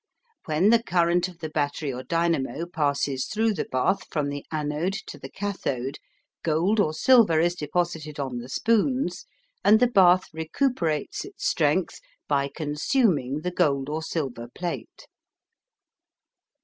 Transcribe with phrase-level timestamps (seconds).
[0.45, 4.93] When the current of the battery or dynamo passes through the bath from the anode
[5.05, 5.99] to the cathode,
[6.41, 9.27] gold or silver is deposited on the spoons,
[9.63, 15.05] and the bath recuperates its strength by consuming the gold or silver plate.